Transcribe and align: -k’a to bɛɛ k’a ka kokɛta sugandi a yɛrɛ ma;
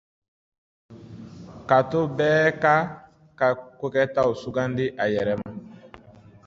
-k’a 1.67 1.79
to 1.89 1.99
bɛɛ 2.17 2.41
k’a 2.61 2.75
ka 3.39 3.47
kokɛta 3.79 4.21
sugandi 4.41 4.85
a 5.01 5.05
yɛrɛ 5.13 5.33
ma; 5.41 5.49